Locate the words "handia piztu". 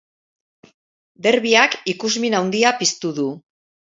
2.39-3.15